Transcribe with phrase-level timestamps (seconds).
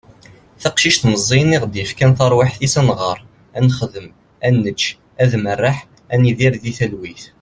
[0.61, 3.17] taqcict meẓẓiyen i aɣ-d-yefkan taṛwiḥt-is ad nɣeṛ,
[3.55, 4.07] ad nexdem,
[4.45, 4.81] ad nečč,
[5.21, 5.77] ad merreḥ,
[6.13, 7.21] ad nidir di talwit